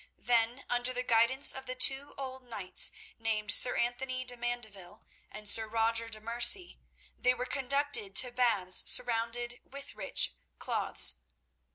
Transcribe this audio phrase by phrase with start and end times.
[0.17, 5.67] Then, under the guidance of two old knights named Sir Anthony de Mandeville and Sir
[5.67, 6.79] Roger de Merci,
[7.19, 11.17] they were conducted to baths surrounded with rich cloths.